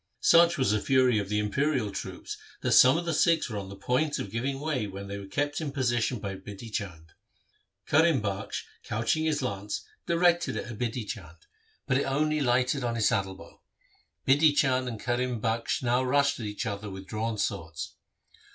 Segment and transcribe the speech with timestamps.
[0.21, 3.69] Such was the fury of the imperial troops that some of the Sikhs were on
[3.69, 7.11] the point of giving way when they were kept in position by Bidhi Chand.
[7.85, 11.17] Karim Bakhsh couching his lance directed it at Bidhi Chand, SIKH.
[11.17, 13.61] IV I ii4 THE SIKH RELIGION but it only lighted on his saddle bow.
[14.27, 17.93] Bidhi Chand and Karim Bakhsh now rushed at each other with drawn swords.